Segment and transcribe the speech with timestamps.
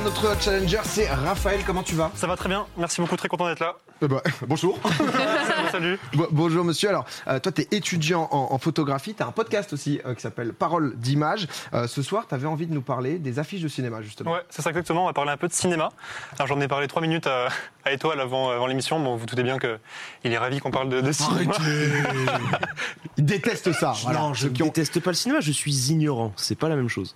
[0.00, 1.60] notre challenger, c'est Raphaël.
[1.66, 2.10] Comment tu vas?
[2.14, 3.76] Ça va très bien, merci beaucoup, très content d'être là.
[4.02, 4.78] Eh ben, Bonjour.
[5.70, 5.98] Salut, salut.
[6.14, 6.88] Bo- Bonjour monsieur.
[6.88, 9.14] Alors, euh, toi, tu es étudiant en, en photographie.
[9.14, 11.46] Tu as un podcast aussi euh, qui s'appelle Parole d'image.
[11.74, 14.32] Euh, ce soir, tu avais envie de nous parler des affiches de cinéma, justement.
[14.32, 15.90] Ouais, c'est ça exactement, on va parler un peu de cinéma.
[16.38, 17.48] Alors j'en ai parlé trois minutes à,
[17.84, 21.00] à Étoile avant, avant l'émission, bon vous doutez bien qu'il est ravi qu'on parle de,
[21.00, 21.52] de cinéma.
[23.16, 23.92] Ils détestent ça.
[24.02, 24.20] voilà.
[24.20, 26.32] non, je ne ont- déteste pas le cinéma, je suis ignorant.
[26.36, 27.14] C'est pas la même chose.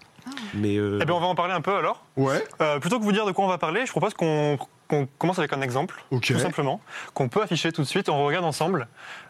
[0.54, 2.04] Mais euh, Eh bien on va en parler un peu alors.
[2.16, 2.44] Ouais.
[2.60, 4.58] Euh, plutôt que vous dire de quoi on va parler, je propose qu'on
[4.92, 6.82] qu'on commence avec un exemple, tout simplement,
[7.14, 8.10] qu'on peut afficher tout de suite.
[8.10, 8.88] On regarde ensemble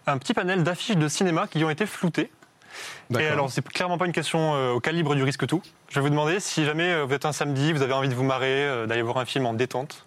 [0.08, 2.32] un petit panel d'affiches de cinéma qui ont été floutées.
[3.16, 5.62] Et alors, c'est clairement pas une question euh, au calibre du risque tout.
[5.88, 8.14] Je vais vous demander si jamais euh, vous êtes un samedi, vous avez envie de
[8.14, 10.04] vous marrer, euh, d'aller voir un film en détente,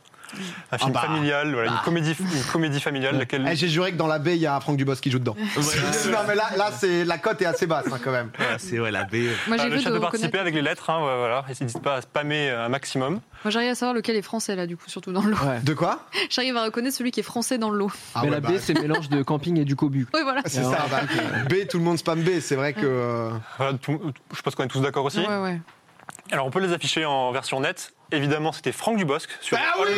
[0.72, 1.02] un film bah.
[1.02, 3.48] familial, voilà, une, comédie, une comédie familiale, laquelle.
[3.50, 5.36] Eh, J'ai juré que dans la baie, il y a Franck Dubos qui joue dedans.
[5.58, 8.30] non, mais là, là c'est la cote est assez basse hein, quand même.
[8.38, 9.30] voilà, c'est ouais, la baie.
[9.48, 10.02] Moi, Ah, j'ai le vu chat de reconnaître.
[10.12, 11.46] participer avec les lettres, hein, ouais, voilà.
[11.48, 13.20] N'hésitez pas à spammer un maximum.
[13.44, 15.38] Moi, j'arrive à savoir lequel est français, là, du coup, surtout dans le lot.
[15.46, 15.60] Ouais.
[15.62, 16.08] De quoi?
[16.30, 17.92] J'arrive à reconnaître celui qui est français dans le lot.
[18.16, 20.08] Ah mais ouais, la bah, baie, c'est le mélange de camping et du cobu.
[20.14, 20.42] Oui, voilà.
[20.46, 20.86] C'est ça.
[20.90, 21.02] bah,
[21.48, 22.40] B, tout le monde spam B.
[22.42, 22.82] C'est vrai que.
[22.84, 24.00] euh, Voilà, tout-
[24.36, 25.20] je pense qu'on est tous d'accord aussi.
[25.20, 25.60] Ouais, ouais.
[26.32, 27.94] Alors, on peut les afficher en version nette.
[28.12, 29.58] Évidemment, c'était Franck Dubosc sur.
[29.60, 29.92] Ah oui,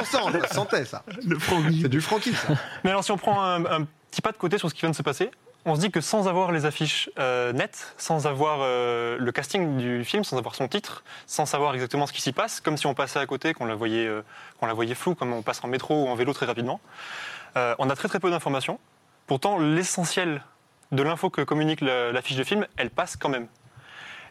[0.00, 1.02] on sent, on le sentait ça.
[1.26, 1.38] Le.
[1.80, 2.48] C'est du Francky ça.
[2.82, 4.90] Mais alors, si on prend un, un petit pas de côté sur ce qui vient
[4.90, 5.30] de se passer,
[5.66, 9.76] on se dit que sans avoir les affiches euh, nettes, sans avoir euh, le casting
[9.78, 12.86] du film, sans avoir son titre, sans savoir exactement ce qui s'y passe, comme si
[12.86, 14.22] on passait à côté, qu'on la voyait, euh,
[14.60, 16.80] qu'on la voyait floue, comme on passe en métro ou en vélo très rapidement,
[17.56, 18.78] euh, on a très très peu d'informations.
[19.26, 20.42] Pourtant, l'essentiel
[20.92, 23.46] de l'info que communique la- l'affiche de film, elle passe quand même.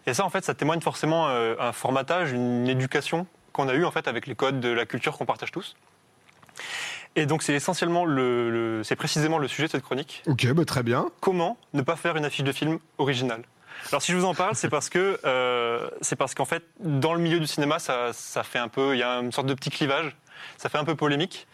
[0.07, 3.85] Et ça, en fait, ça témoigne forcément euh, un formatage, une éducation qu'on a eu
[3.85, 5.75] en fait avec les codes de la culture qu'on partage tous.
[7.15, 10.23] Et donc, c'est essentiellement le, le- c'est précisément le sujet de cette chronique.
[10.27, 11.05] Ok, bah, très bien.
[11.21, 13.43] Comment ne pas faire une affiche de film originale?
[13.89, 17.13] Alors, si je vous en parle, c'est parce que euh, c'est parce qu'en fait, dans
[17.13, 19.53] le milieu du cinéma, ça, ça fait un peu, il y a une sorte de
[19.53, 20.15] petit clivage.
[20.57, 21.47] Ça fait un peu polémique.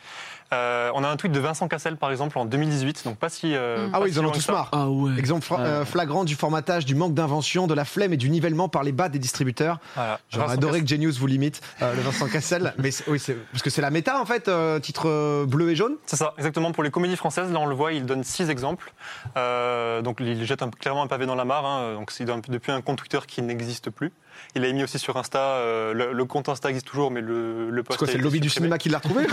[0.52, 3.56] Euh, on a un tweet de Vincent Cassel, par exemple, en 2018, donc pas si.
[3.56, 3.92] euh, Mm.
[3.94, 4.70] Ah pas oui, si ils en ont tous marre.
[4.72, 5.12] Ah ouais.
[5.18, 5.66] Exemple fra- Ah.
[5.66, 8.92] euh, flagrant du formatage, du manque d'invention, de la flemme et du nivellement par les
[8.92, 9.80] bas des distributeurs.
[9.96, 10.20] Voilà.
[10.30, 10.84] J'aurais Vincent adoré Cassel.
[10.84, 12.74] que Genius vous limite, euh, le Vincent Cassel.
[12.80, 15.76] Mais c'est- oui, c'est parce que c'est la méta en fait, euh, titre bleu et
[15.76, 15.96] jaune.
[16.06, 16.72] C'est ça, exactement.
[16.72, 18.92] Pour les comédies françaises, là on le voit, il donne six exemples.
[19.38, 21.66] Euh, donc il jette un- clairement un pavé dans la mare.
[21.66, 21.94] hein.
[21.96, 24.12] Donc c'est depuis un compte Twitter qui n'existe plus.
[24.56, 25.40] Il a mis aussi sur Insta.
[25.40, 28.12] euh, le, le compte Insta existe toujours, mais le, le C'est post.
[28.12, 29.26] c'est le lobby du cinéma qui l'a retrouvé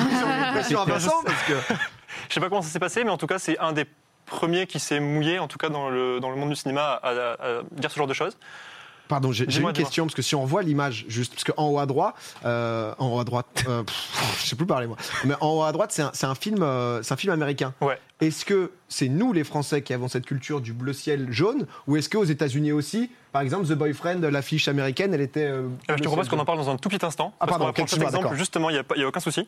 [0.52, 1.54] Pression à Vincent parce que.
[2.28, 3.84] Je sais pas comment ça s'est passé, mais en tout cas c'est un des
[4.26, 7.10] premiers qui s'est mouillé, en tout cas dans le, dans le monde du cinéma, à,
[7.10, 8.36] à- à dire ce genre de choses.
[9.08, 11.86] Pardon, j'ai une question parce que si on voit l'image juste, parce qu'en haut à
[11.86, 15.46] droite, euh, en haut à droite, euh, pff, je sais plus parler moi, mais en
[15.50, 17.72] haut à droite c'est un, un film, euh, c'est un film américain.
[17.80, 18.00] Ouais.
[18.18, 21.96] Est-ce que c'est nous les Français qui avons cette culture du bleu ciel jaune, ou
[21.98, 25.44] est-ce qu'aux États-Unis aussi, par exemple, The Boyfriend, l'affiche américaine, elle était.
[25.44, 27.34] euh, Euh, je te propose qu'on en parle dans un tout petit instant.
[27.34, 29.46] Ah, parce pardon, va cet excuse-moi, exemple, justement, il n'y a, aucun souci.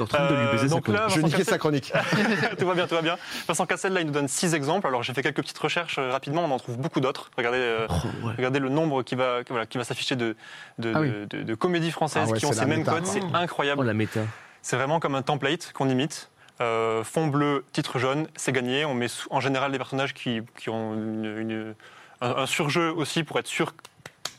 [0.00, 1.92] En train de lui Euh, baiser donc là, Je niquais sa chronique.
[2.58, 3.18] tout va bien, tout va bien.
[3.46, 4.86] Vincent Cassel, là, il nous donne six exemples.
[4.86, 6.42] Alors, j'ai fait quelques petites recherches rapidement.
[6.46, 7.30] On en trouve beaucoup d'autres.
[7.36, 8.32] Regardez, Oh, ouais.
[8.38, 10.36] regardez le nombre qui va, voilà, qui va s'afficher de,
[10.78, 11.10] de, Ah oui.
[11.10, 13.04] de- de- de comédies françaises Ah ouais, qui ont ces mêmes méta, codes.
[13.06, 13.84] C'est Oh incroyable.
[13.84, 14.20] la méta.
[14.62, 16.30] C'est vraiment comme un template qu'on imite.
[16.60, 18.84] Euh, fond bleu, titre jaune, c'est gagné.
[18.84, 21.74] On met en général des personnages qui, qui ont une- une-
[22.22, 23.72] un, un surjeu aussi pour être sûr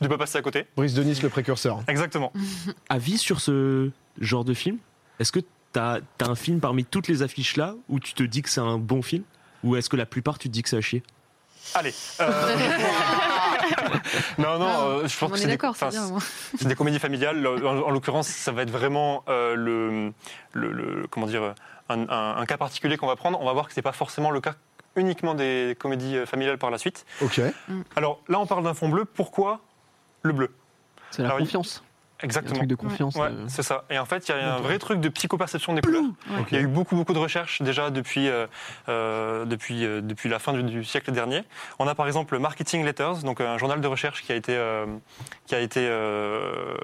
[0.00, 0.66] de ne pas passer à côté.
[0.76, 1.80] Brice Denis, le précurseur.
[1.86, 2.32] Exactement.
[2.88, 3.90] Avis sur ce
[4.20, 4.78] genre de film?
[5.20, 5.40] Est-ce que
[5.72, 8.60] t'as as un film parmi toutes les affiches là où tu te dis que c'est
[8.60, 9.22] un bon film?
[9.64, 11.02] Ou est-ce que la plupart tu te dis que c'est à chier?
[11.74, 11.92] Allez.
[12.20, 12.56] euh,
[14.38, 15.58] non, non, euh, je pense que est c'est des.
[16.58, 17.46] C'est des comédies familiales.
[17.46, 20.12] En, en l'occurrence, ça va être vraiment euh, le,
[20.52, 21.54] le- le- comment dire,
[21.88, 23.40] un, un- un cas particulier qu'on va prendre.
[23.40, 24.54] On va voir que c'est pas forcément le cas
[24.96, 27.06] uniquement des comédies euh, familiales par la suite.
[27.22, 27.40] Ok.
[27.96, 29.04] Alors là, on parle d'un fond bleu.
[29.04, 29.60] Pourquoi
[30.22, 30.54] le bleu?
[31.10, 31.82] C'est la Alors, confiance.
[32.20, 32.56] Un Exactement.
[32.56, 33.14] truc de confiance.
[33.14, 33.44] Ouais, euh.
[33.46, 33.84] c'est ça.
[33.90, 36.02] Et en fait, il y a un vrai truc de psychoperception des couleurs.
[36.50, 38.48] Il y a eu beaucoup, beaucoup de recherches déjà depuis, euh,
[38.88, 41.44] euh, depuis, euh, depuis la fin du, du siècle dernier.
[41.78, 44.56] On a par exemple le Marketing Letters, donc un journal de recherche qui a été,
[44.56, 44.86] euh,
[45.46, 46.74] qui a été euh,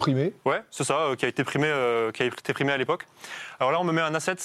[0.00, 0.32] Primé.
[0.44, 3.06] Ouais, c'est ça, euh, qui a été primé, euh, qui a été primé à l'époque.
[3.60, 4.36] Alors là, on me met un asset,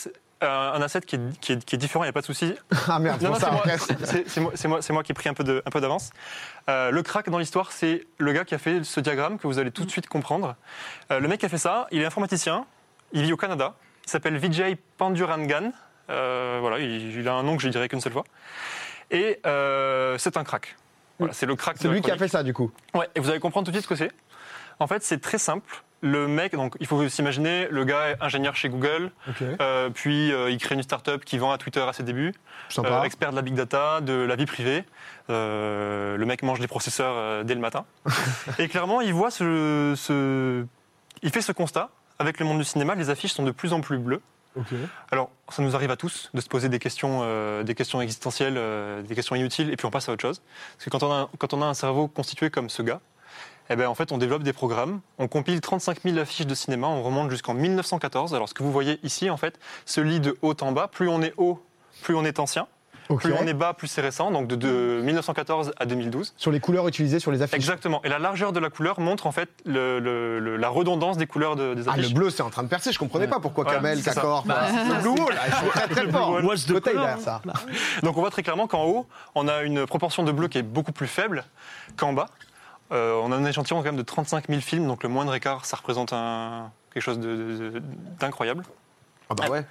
[0.44, 2.26] euh, un asset qui est, qui est- qui est différent, il n'y a pas de
[2.26, 2.54] souci.
[2.88, 3.64] Ah merde, Non, non, c'est moi,
[4.28, 6.12] c'est- moi, moi, moi qui ai pris un peu de- un peu d'avance.
[6.68, 9.72] Le crack dans l'histoire, c'est le gars qui a fait ce diagramme que vous allez
[9.72, 10.56] tout de suite comprendre.
[11.10, 12.66] Le mec qui a fait ça, il est informaticien,
[13.14, 13.76] il vit au Canada,
[14.06, 15.72] il s'appelle Vijay Pandurangan.
[16.08, 18.26] Voilà, il, il a un nom que je dirais qu'une seule fois.
[19.12, 19.40] Et
[20.18, 20.76] c'est un crack.
[21.18, 21.78] Voilà, c'est le crack.
[21.80, 22.72] C'est lui qui a fait ça du coup.
[22.94, 24.12] Ouais, et vous allez comprendre tout de suite ce que c'est.
[24.80, 25.84] En fait, c'est très simple.
[26.02, 29.12] Le mec, donc il faut s'imaginer, le gars est ingénieur chez Google,
[29.60, 32.34] euh, puis euh, il crée une start-up qui vend à Twitter à ses débuts,
[32.92, 34.84] euh, expert de la big data, de la vie privée.
[35.30, 37.86] Euh, le mec mange des processeurs dès le matin.
[38.60, 40.66] et clairement, il voit ce, ce-
[41.24, 41.90] il fait ce constat.
[42.20, 44.22] Avec le monde du cinéma, les affiches sont de plus en plus bleues.
[45.12, 48.56] Alors, ça nous arrive à tous de se poser des questions, euh, des questions existentielles,
[48.58, 50.42] euh, des questions inutiles, et puis on passe à autre chose.
[50.78, 53.02] Parce que quand on a, quand on a un cerveau constitué comme ce gars,
[53.70, 56.88] eh ben, en fait, on développe des programmes, on compile 35 000 affiches de cinéma,
[56.88, 58.34] on remonte jusqu'en 1914.
[58.36, 60.88] Alors, ce que vous voyez ici, en fait, se lit de haut en bas.
[60.88, 61.64] Plus on est haut,
[62.04, 62.68] plus on est ancien.
[63.20, 64.32] Plus on est bas, plus c'est récent.
[64.32, 66.34] Donc, de, de 1914 à 2012.
[66.38, 67.54] Sur les couleurs utilisées sur les affiches.
[67.56, 68.02] Exactement.
[68.04, 71.28] Et la largeur de la couleur montre, en fait, le- le- le- la redondance des
[71.28, 72.08] couleurs de- des Ah, affiches.
[72.10, 72.92] le bleu, c'est en train de percer.
[72.92, 74.02] Je comprenais pas pourquoi Voilà, Kamel.
[74.02, 76.44] Kakor, Bah, le Blue Wall, ils sont très très forts.
[76.44, 77.42] What's the Côté, il color, a ça.
[78.02, 80.64] Donc on voit très clairement qu'en haut, on a une proportion de bleu qui est
[80.64, 81.44] beaucoup plus faible
[81.98, 82.26] qu'en bas.
[82.92, 85.66] Euh, on a un échantillon quand même de 35 000 films, donc le moindre écart,
[85.66, 87.20] ça représente un- quelque chose
[88.20, 88.64] d'incroyable.
[89.30, 89.66] Ah bah ouais.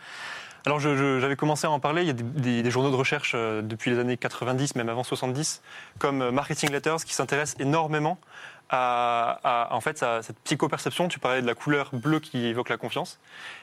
[0.66, 3.32] Alors j'avais commencé à en parler, il y a des, des- des journaux de recherche
[3.34, 5.62] euh, depuis les années 90, même avant 70,
[5.98, 8.18] comme euh, Marketing Letters, qui s'intéressent énormément
[8.70, 11.08] à, à- en fait, à cette psychoperception.
[11.08, 13.18] Tu parlais de la couleur bleue qui évoque la confiance.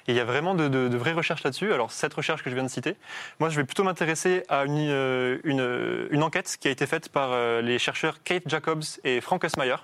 [0.07, 1.73] Et il y a vraiment de, de- de vraies recherches là-dessus.
[1.73, 2.95] Alors cette recherche que je viens de citer,
[3.39, 7.09] moi je vais plutôt m'intéresser à une, euh, une, une enquête qui a été faite
[7.09, 9.75] par euh, les chercheurs Kate Jacobs et Frank Esmayer.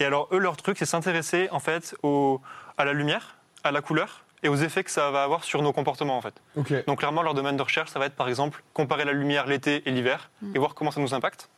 [0.00, 2.40] Et alors eux, leur truc, c'est s'intéresser en fait au,
[2.78, 5.72] à la lumière, à la couleur et aux effets que ça va avoir sur nos
[5.72, 6.34] comportements en fait.
[6.86, 9.82] Donc clairement, leur domaine de recherche, ça va être par exemple comparer la lumière l'été
[9.88, 11.48] et l'hiver et voir comment ça nous impacte,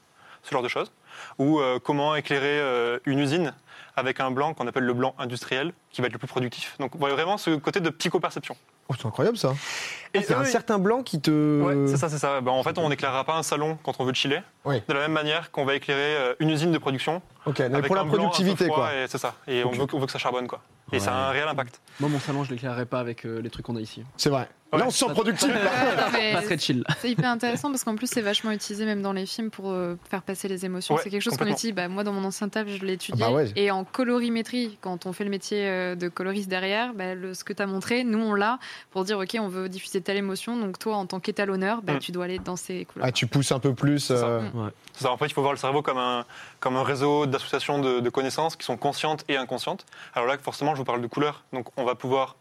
[0.43, 0.93] ce genre de choses.
[1.39, 3.53] Ou euh, comment éclairer euh, une usine
[3.97, 6.77] avec un blanc qu'on appelle le blanc industriel, qui va être le plus productif.
[6.79, 8.57] Donc vraiment ce côté de psychoperception.
[8.89, 9.55] Oh, c'est incroyable ça.
[10.15, 11.63] Et C'est un certain blanc qui te.
[11.63, 12.41] Ouais, c'est ça, c'est ça.
[12.41, 14.41] Ben, en fait, on n'éclairera pas un salon quand on veut chiller.
[14.65, 14.81] Oui.
[14.87, 17.21] De la même manière qu'on va éclairer euh, une usine de production.
[17.47, 18.91] Ok, mais avec pour la productivité quoi.
[19.09, 19.35] C'est ça.
[19.49, 20.61] Et on, veut, on veut que ça charbonne, quoi.
[20.93, 21.81] Et ça a un réel impact.
[21.99, 24.05] Moi, mon salon, je l'éclairerai pas avec euh, les trucs qu'on a ici.
[24.17, 24.49] C'est vrai.
[24.73, 24.81] Ouais.
[24.81, 25.49] Là, on se sent productif.
[25.49, 26.85] Ouais, Pas très chill.
[27.01, 29.95] C'est hyper intéressant parce qu'en plus c'est vachement utilisé même dans les films pour euh,
[30.11, 30.97] faire passer les émotions.
[30.97, 31.75] Ouais, c'est quelque chose qu'on utilise.
[31.75, 33.23] Bah, moi dans mon ancien taf je l'ai étudié.
[33.25, 33.53] Ah bah ouais.
[33.57, 37.45] Et en colorimétrie, quand on fait le métier euh, de coloriste derrière, bah, le- ce
[37.45, 38.59] que tu as montré, nous on l'a
[38.91, 40.57] pour dire ok on veut diffuser telle émotion.
[40.57, 41.99] Donc toi en tant qu'étalonneur, bah, Mm.
[42.01, 43.07] tu dois aller dans ces couleurs.
[43.09, 44.01] Ah, tu pousses un peu plus.
[44.01, 44.15] Ça.
[44.15, 44.43] euh.
[45.05, 46.25] En fait, il faut voir le cerveau comme un,
[46.61, 49.85] comme un réseau d'associations de, de connaissances qui sont conscientes et inconscientes.
[50.15, 51.45] Alors là, forcément, je vous parle de couleurs.
[51.53, 52.37] Donc, on va pouvoir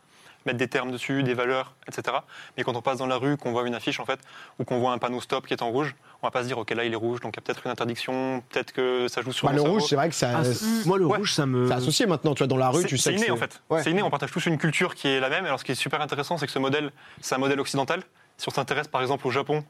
[0.45, 2.17] mettre des termes dessus, des valeurs, etc.
[2.57, 4.19] Mais quand on passe dans la rue, qu'on voit une affiche, en fait,
[4.59, 6.57] ou qu'on voit un panneau stop qui est en rouge, on va pas se dire,
[6.57, 9.21] OK, là, il est rouge, donc il y a peut-être une interdiction, peut-être que ça
[9.21, 9.73] joue sur Bah, le cerveau.
[9.79, 10.31] rouge, c'est vrai que ça.
[10.37, 11.17] Ah, c'est Moi, le Ouais.
[11.17, 11.71] rouge, ça me.
[11.71, 12.33] associé maintenant.
[12.35, 13.61] Tu vois, dans la rue, C'est- tu sais C'est que inné, en fait.
[13.69, 13.81] Ouais.
[13.83, 15.45] C'est inné, on partage tous une culture qui est la même.
[15.45, 16.91] Alors, ce qui est super intéressant, c'est que ce modèle,
[17.21, 18.03] c'est un modèle occidental.
[18.37, 19.63] Si on s'intéresse, par exemple, au Japon,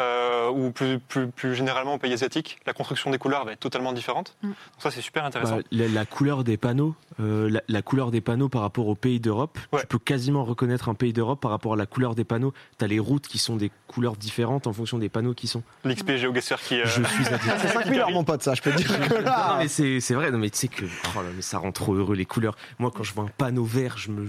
[0.00, 3.60] euh, ou plus, plus, plus généralement aux pays asiatiques, la construction des couleurs va être
[3.60, 4.34] totalement différente.
[4.42, 4.48] Mm.
[4.48, 5.56] Donc ça, c'est super intéressant.
[5.58, 8.94] Bah, la, la couleur des panneaux, euh, la, la couleur des panneaux par rapport aux
[8.94, 9.80] pays d'Europe, Ouais.
[9.80, 12.52] tu peux quasiment reconnaître un pays d'Europe par rapport à la couleur des panneaux.
[12.78, 15.62] T'as les routes qui sont des couleurs différentes en fonction des panneaux qui sont.
[15.84, 16.80] L'XP GeoGuessr qui.
[16.80, 17.24] euh, Je suis.
[17.58, 20.14] C'est 5000 heures, mon pote, ça, je peux te dire que Non, mais c'est c'est
[20.14, 22.56] vrai, non, mais tu sais que oh là, mais ça rend trop heureux les couleurs.
[22.78, 24.26] Moi, quand je vois un panneau vert, je me.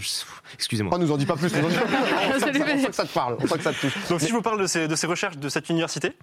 [0.54, 0.92] Excusez-moi.
[0.96, 1.54] Oh, nous en dis pas plus.
[1.56, 1.96] nous en dis pas plus.
[1.98, 3.94] On on sent que ça te parle, on sent que ça te touche.
[4.10, 6.14] Donc si je vous parle de ces, de ces recherches de cette université,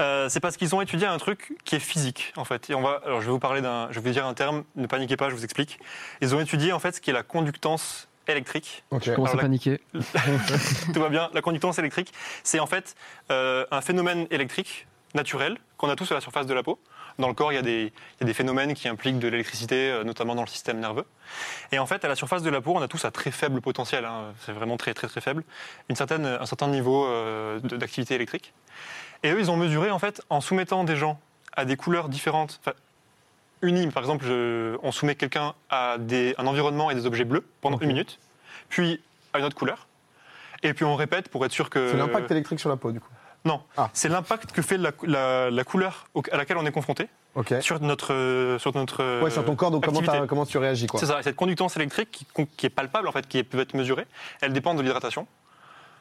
[0.00, 2.70] euh, c'est parce qu'ils ont étudié un truc qui est physique en fait.
[2.70, 4.64] Et on va, alors je vais vous parler d'un, je vais vous dire un terme,
[4.76, 5.78] ne paniquez pas, je vous explique.
[6.20, 8.84] Ils ont étudié en fait ce qui est la conductance électrique.
[8.90, 9.04] Ok.
[9.14, 9.80] Commence Alors, à la- paniquer.
[10.94, 11.30] Tout va bien.
[11.34, 12.12] La conductance électrique,
[12.42, 12.94] c'est en fait
[13.30, 16.78] euh, un phénomène électrique naturel qu'on a tous à la surface de la peau.
[17.18, 19.28] Dans le corps, il y a des, il y a des phénomènes qui impliquent de
[19.28, 21.04] l'électricité, euh, notamment dans le système nerveux.
[21.70, 23.60] Et en fait, à la surface de la peau, on a tous un très faible
[23.60, 24.04] potentiel.
[24.04, 24.32] hein.
[24.44, 25.44] c'est vraiment très très très faible.
[25.88, 28.52] Une certaine, un certain niveau euh, d'activité électrique.
[29.22, 31.20] Et eux, ils ont mesuré en fait en soumettant des gens
[31.56, 32.74] à des couleurs différentes, enfin,
[33.62, 33.86] unies.
[33.88, 37.78] Par exemple, je- on soumet quelqu'un à des, un environnement et des objets bleus pendant
[37.78, 38.18] une minute,
[38.68, 39.00] puis
[39.32, 39.86] à une autre couleur.
[40.64, 41.90] Et puis on répète pour être sûr que.
[41.92, 43.08] C'est l'impact électrique sur la peau, du coup.
[43.44, 43.90] Non, Ah.
[43.92, 47.08] c'est l'impact que fait la, la- la couleur à laquelle on est confronté
[47.60, 49.20] sur notre sur notre.
[49.22, 50.98] Ouais, sur ton corps, donc comment, comment tu réagis, quoi.
[51.00, 51.20] C'est ça.
[51.20, 54.06] Et cette conductance électrique qui, qui est palpable en fait, qui peut être mesurée,
[54.40, 55.26] elle dépend de l'hydratation,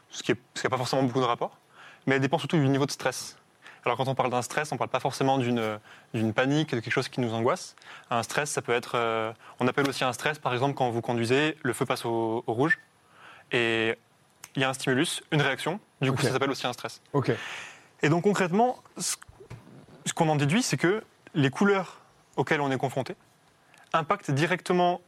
[0.10, 1.58] ce qui n'a pas forcément beaucoup de rapport,
[2.06, 3.38] mais elle dépend surtout du niveau de stress.
[3.86, 5.80] Alors quand on parle d'un stress, on ne parle pas forcément d'une
[6.14, 7.76] d'une panique, de quelque chose qui nous angoisse.
[8.10, 11.02] Un stress, ça peut être, euh, on appelle aussi un stress, par exemple quand vous
[11.02, 12.80] conduisez, le feu passe au, au rouge
[13.52, 13.96] et
[14.56, 15.80] il y a un stimulus, une réaction.
[16.02, 17.02] Du coup, ça s'appelle aussi un stress.
[18.02, 19.16] Et donc concrètement, ce
[20.06, 22.02] ce qu'on en déduit, c'est que les couleurs
[22.36, 23.16] auxquelles on est confronté
[23.94, 25.02] impactent directement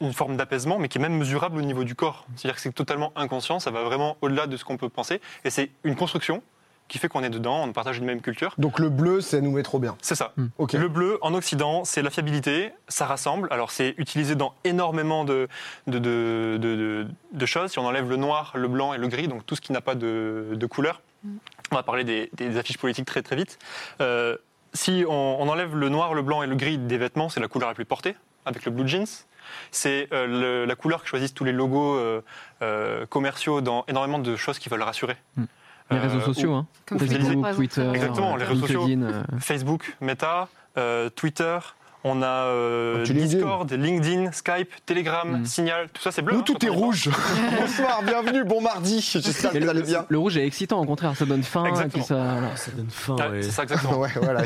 [0.00, 2.26] une forme d'apaisement, mais qui est même mesurable au niveau du corps.
[2.36, 5.50] C'est-à-dire que c'est totalement inconscient, ça va vraiment au-delà de ce qu'on peut penser, et
[5.50, 6.42] c'est une construction
[6.88, 8.54] qui fait qu'on est dedans, on partage une même culture.
[8.58, 9.96] Donc le bleu, ça nous met trop bien.
[10.02, 10.32] C'est ça.
[10.58, 10.72] Ok.
[10.72, 13.46] Le bleu, en Occident, c'est la fiabilité, ça rassemble.
[13.50, 15.48] Alors, c'est utilisé dans énormément de,
[15.86, 17.70] de, de, de- de- de choses.
[17.70, 19.80] Si on enlève le noir, le blanc et le gris, donc tout ce qui n'a
[19.82, 21.02] pas de, de couleur,
[21.70, 23.58] on va parler des, des affiches politiques très très vite.
[24.00, 24.36] Euh,
[24.72, 27.48] si on, on enlève le noir, le blanc et le gris des vêtements, c'est la
[27.48, 28.16] couleur la plus portée,
[28.46, 29.04] avec le blue jeans.
[29.70, 32.22] C'est euh, la couleur que choisissent tous les logos euh,
[32.62, 35.16] euh, commerciaux dans énormément de choses qui veulent rassurer.
[35.36, 35.44] Mm.
[35.90, 36.66] Les Euh, réseaux ou- sociaux, hein.
[36.86, 38.86] Comme Facebook, Twitter, Exactement, les réseaux sociaux.
[38.88, 41.58] Euh, Facebook, Meta, euh, Twitter,
[42.04, 43.12] on a euh, Ah.
[43.12, 45.44] Discord, LinkedIn, Skype, Telegram, Mm.
[45.46, 46.34] Signal, tout ça c'est bleu.
[46.34, 47.08] Nous, hein, tout est rouge.
[47.60, 49.00] Bonsoir, bienvenue, bon mardi.
[49.00, 50.04] J'espère que vous le, allez bien.
[50.08, 51.64] le rouge est excitant, au contraire, ça donne faim.
[51.64, 52.04] Exactement.
[52.04, 52.16] ça,
[52.76, 53.16] donne faim.
[53.20, 53.42] Ah, ouais.
[53.42, 53.98] C'est ça exactement.
[53.98, 54.42] Ouais, voilà.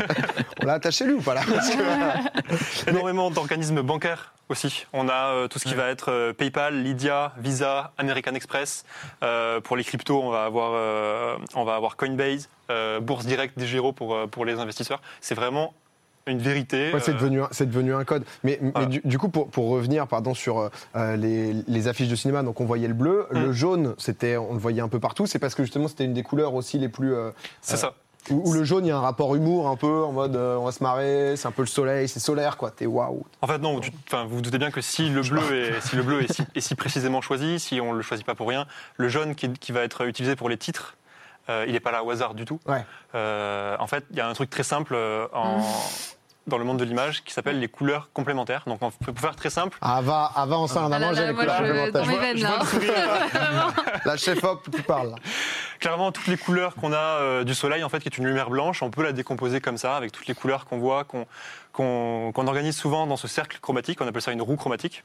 [0.62, 1.42] On l'a attaché lui ou pas là?
[1.46, 4.86] Parce que- Énormément d'organismes bancaires aussi.
[4.92, 8.84] On a euh, tout ce qui va être euh, PayPal, Lydia, Visa, American Express.
[9.22, 12.48] Euh, pour les cryptos, on va avoir, on va avoir Coinbase,
[13.02, 15.00] Bourse Direct, Digiro pour, pour les investisseurs.
[15.20, 15.74] C'est vraiment
[16.28, 16.92] une vérité.
[16.92, 18.24] Ouais, c'est devenu, devenu un code.
[18.42, 22.16] Mais, mais du, du coup, pour, pour revenir pardon, sur euh, les, les affiches de
[22.16, 23.38] cinéma, donc on voyait le bleu, Mm.
[23.38, 25.26] le jaune, c'était, on le voyait un peu partout.
[25.26, 27.14] C'est parce que justement, c'était une des couleurs aussi les plus.
[27.14, 27.94] euh, c'est euh, ça.
[28.30, 30.56] Où, où le jaune, il y a un rapport humour un peu en mode euh,
[30.56, 32.70] on va se marrer, c'est un peu le soleil, c'est solaire quoi.
[32.70, 33.24] T'es waouh.
[33.42, 36.02] En fait, non, tu- vous vous doutez bien que si le bleu est, si le
[36.02, 38.66] bleu est, si, est si précisément choisi, si on ne le choisit pas pour rien,
[38.96, 40.96] le jaune qui, qui va être utilisé pour les titres,
[41.48, 42.58] euh, il n'est pas là au hasard du tout.
[42.66, 42.84] Ouais.
[43.14, 45.62] Euh, en fait, il y a un truc très simple euh, en-
[46.46, 48.62] dans le monde de l'image qui s'appelle les couleurs complémentaires.
[48.66, 51.06] Donc, on peut- pour faire très simple, Ava, Ava en salle, on a Ah là
[51.08, 52.06] mangé là, les couleurs complémentaires.
[52.06, 52.62] mes je vois- veines, je vois là.
[52.62, 53.74] le sourire.
[54.04, 55.10] La chef hop, tu parles.
[55.10, 55.16] là.
[55.80, 58.50] clairement, toutes les couleurs qu'on a euh, du soleil, en fait, qui est une lumière
[58.50, 61.26] blanche, on peut la décomposer comme ça, avec toutes les couleurs qu'on voit, qu'on
[61.72, 64.00] qu'on- qu'on organise souvent dans ce cercle chromatique.
[64.00, 65.02] On appelle ça une roue chromatique.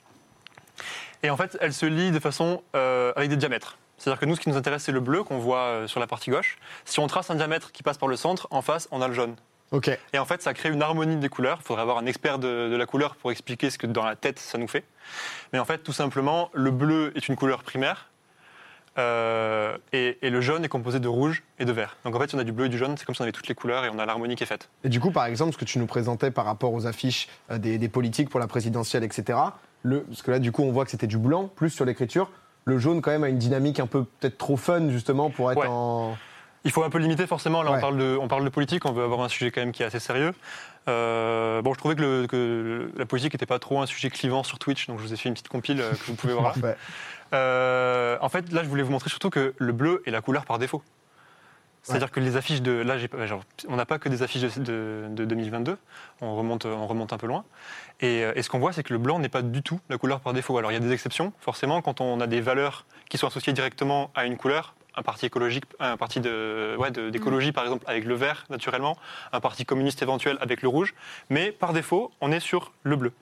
[1.24, 3.78] Et en fait, elle se lie de façon euh, avec des diamètres.
[3.98, 6.08] C'est-à-dire que nous, ce qui nous intéresse, c'est le bleu qu'on voit euh, sur la
[6.08, 6.58] partie gauche.
[6.86, 9.14] Si on trace un diamètre qui passe par le centre, en face, on a le
[9.14, 9.36] jaune.
[9.72, 9.90] Ok.
[10.14, 11.60] Et en fait, ça crée une harmonie des couleurs.
[11.62, 14.16] Il faudrait avoir un expert de, de la couleur pour expliquer ce que dans la
[14.16, 14.84] tête ça nous fait.
[15.54, 18.08] Mais en fait, tout simplement, le bleu est une couleur primaire.
[18.98, 21.96] euh, et, et le jaune est composé de rouge et de vert.
[22.04, 23.32] Donc en fait, on a du bleu et du jaune, c'est comme si on avait
[23.32, 24.68] toutes les couleurs et on a l'harmonie qui est faite.
[24.84, 27.58] Et du coup, par exemple, ce que tu nous présentais par rapport aux affiches euh,
[27.58, 29.40] des, des politiques pour la présidentielle, etc.
[29.84, 32.30] Le, parce que là, du coup, on voit que c'était du blanc, plus sur l'écriture.
[32.66, 35.58] Le jaune, quand même, a une dynamique un peu peut-être trop fun, justement, pour être
[35.60, 35.68] Ouais.
[35.70, 36.18] en.
[36.64, 37.64] Il faut un peu limiter forcément.
[37.64, 37.78] Là, Ouais.
[37.78, 39.82] on, parle de, on parle de politique, on veut avoir un sujet quand même qui
[39.82, 40.34] est assez sérieux.
[40.88, 44.44] Euh, bon, je trouvais que, le- que la politique n'était pas trop un sujet clivant
[44.44, 46.54] sur Twitch, donc je vous ai fait une petite compile euh, que vous pouvez voir
[46.62, 46.76] là.
[47.34, 50.46] Euh, en fait, là, je voulais vous montrer surtout que le bleu est la couleur
[50.46, 50.84] par défaut.
[51.84, 52.74] C'est-à-dire que les affiches de.
[52.74, 55.78] Là, genre, on n'a pas que des affiches de, de- de 2022,
[56.22, 57.44] on remonte, on remonte un peu loin.
[58.02, 60.20] Et, et ce qu'on voit, c'est que le blanc n'est pas du tout la couleur
[60.20, 60.56] par défaut.
[60.60, 63.54] Alors, il y a des exceptions, forcément, quand on a des valeurs qui sont associées
[63.54, 67.86] directement à une couleur, un parti écologique, un parti de, ouais, de- d'écologie, par exemple,
[67.88, 68.98] avec le vert, naturellement,
[69.32, 70.94] un parti communiste éventuel avec le rouge.
[71.30, 73.14] Mais par défaut, on est sur le bleu.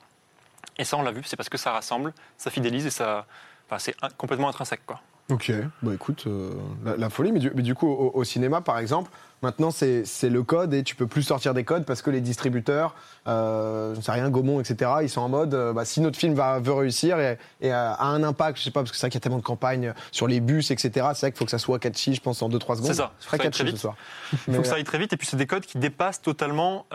[0.78, 3.26] Et ça, on l'a vu, c'est parce que ça rassemble, ça fidélise et ça.
[3.68, 5.02] Enfin, c'est complètement intrinsèque, quoi.
[5.30, 5.52] Ok,
[5.84, 6.50] bah écoute, euh,
[6.84, 7.32] la, la folie.
[7.32, 9.12] Mais du, mais du coup, au, au cinéma, par exemple,
[9.42, 12.96] maintenant, c'est le code et tu peux plus sortir des codes parce que les distributeurs,
[13.28, 16.18] euh, je ne sais rien, Gaumont, etc., ils sont en mode, euh, bah, si notre
[16.18, 18.98] film va, veut réussir et, et euh, a un impact, je sais pas, parce que
[18.98, 21.38] c'est vrai qu'il y a tellement de campagnes sur les bus, etc., c'est vrai qu'il
[21.38, 22.86] faut que ça soit catchy, je pense, en 2-3 secondes.
[22.88, 23.78] C'est ça, Ce serait faut que ça très ce vite.
[23.78, 23.96] soir.
[24.48, 26.86] Il faut que ça aille très vite et puis c'est des codes qui dépassent totalement.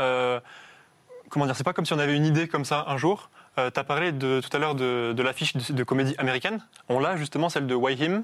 [1.29, 3.31] comment dire C'est pas comme si on avait une idée comme ça un jour.
[3.57, 6.61] tu as parlé de, tout à l'heure de, de l'affiche de, de comédie américaine.
[6.89, 8.23] On l'a justement celle de Why Him.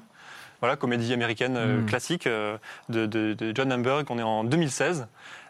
[0.60, 1.86] Voilà, comédie américaine euh, Mm.
[1.86, 4.04] classique euh, de, de- de John Hamburg.
[4.10, 5.06] On est en 2016.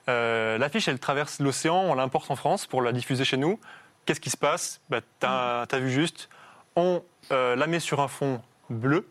[0.09, 1.77] Euh, L'affiche, elle traverse l'océan.
[1.77, 3.59] On l'importe en France pour la diffuser chez nous.
[4.07, 4.81] Qu'est-ce qui se passe?
[4.89, 6.29] Bah, T'as as vu juste.
[6.77, 7.03] On
[7.33, 8.41] euh, la met sur un fond
[8.71, 9.09] bleu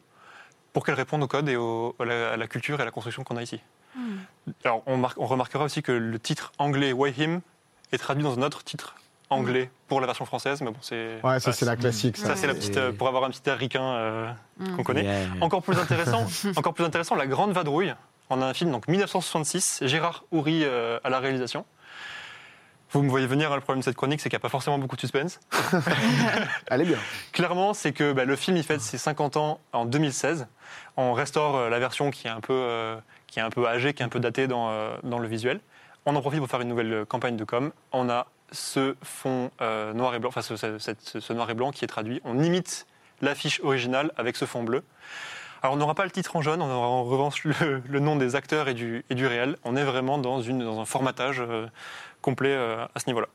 [0.73, 2.91] pour qu'elle réponde au code et au- à, la, à la culture et à la
[2.91, 3.59] construction qu'on a ici.
[4.63, 7.41] Alors, on, marque- on remarquera aussi que le titre anglais Why Him
[7.91, 8.95] est traduit dans un autre titre
[9.29, 11.19] anglais pour la version française, mais bon, c'est.
[11.23, 12.17] Ouais, ça, c'est la classique.
[12.17, 12.77] ça, c'est la petite.
[12.77, 14.75] euh, pour avoir un petit air ricain euh, Mm.
[14.75, 15.03] qu'on connaît.
[15.03, 15.27] Yeah.
[15.41, 17.93] Encore plus intéressant, encore plus intéressant, La Grande Vadrouille.
[18.29, 21.65] On a un film, donc 1966, Gérard Houry euh, à la réalisation.
[22.91, 24.49] Vous me voyez venir, hein, le problème de cette chronique, c'est qu'il n'y a pas
[24.49, 25.39] forcément beaucoup de suspense.
[26.71, 26.97] Elle est bien.
[27.31, 30.47] Clairement, c'est que bah, le film il fête ses 50 ans en 2016.
[30.97, 32.95] On restaure euh, la version qui est un peu, euh,
[33.27, 35.59] qui est un peu âgée, qui est un peu datée dans, euh, dans le visuel.
[36.05, 37.71] On en profite pour faire une nouvelle campagne de com.
[37.91, 41.53] On a ce fond euh, noir et blanc, enfin ce, ce- cette- ce noir et
[41.53, 42.21] blanc qui est traduit.
[42.25, 42.85] On imite
[43.21, 44.83] l'affiche originale avec ce fond bleu.
[45.61, 48.15] Alors on n'aura pas le titre en jaune, on aura en revanche le, le nom
[48.15, 49.57] des acteurs et du, et du réel.
[49.65, 51.67] On est vraiment dans, une, dans un formatage euh,
[52.21, 53.27] complet euh, à ce niveau-là.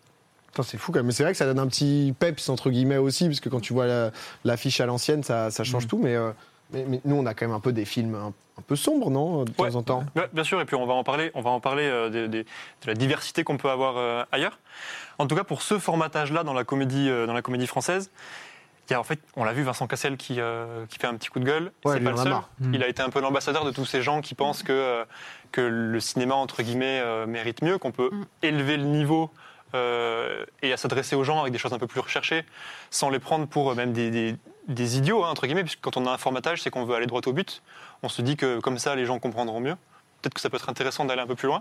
[0.62, 1.06] C'est fou quand même.
[1.06, 3.60] Mais c'est vrai que ça donne un petit peps, entre guillemets, aussi, parce que quand
[3.60, 4.10] tu vois la-
[4.44, 5.98] l'affiche à l'ancienne, ça, ça change tout.
[5.98, 6.14] Mais
[6.72, 9.10] Mais, mais nous, on a quand même un peu des films un, un peu sombres,
[9.10, 10.04] non De temps en temps.
[10.16, 12.28] Ouais, Bien sûr, et puis on va en parler, on va en parler euh, des-
[12.28, 14.58] des- de la diversité qu'on peut avoir euh, ailleurs.
[15.18, 18.10] En tout cas, pour ce formatage-là dans la comédie, euh, dans la comédie française,
[18.88, 21.14] il y a en fait, on l'a vu, Vincent Cassel qui, euh, qui fait un
[21.14, 21.72] petit coup de gueule.
[21.84, 22.28] Ouais, c'est pas le seul.
[22.28, 22.48] marre.
[22.60, 22.74] Mm.
[22.74, 25.04] Il a été un peu l'ambassadeur de tous ces gens qui pensent que, euh,
[25.52, 28.24] que le cinéma entre guillemets euh, mérite mieux, qu'on peut Mm.
[28.42, 29.30] élever le niveau.
[29.74, 32.44] euh, et à s'adresser aux gens avec des choses un peu plus recherchées,
[32.90, 34.36] sans les prendre pour euh, même des, des-
[34.68, 37.06] des idiots, hein, entre guillemets, puisque quand on a un formatage, c'est qu'on veut aller
[37.06, 37.62] droit au but.
[38.02, 39.76] On se dit que comme ça, les gens comprendront mieux.
[40.22, 41.60] Peut-être que ça peut être intéressant d'aller un peu plus loin.